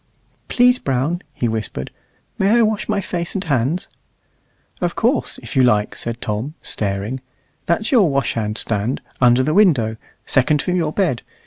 [0.47, 1.91] "Please, Brown," he whispered,
[2.39, 3.87] "may I wash my face and hands?"
[4.81, 7.19] "Of course, if you like," said Tom, staring;
[7.67, 11.21] "that's your washhand stand, under the window, second from your bed.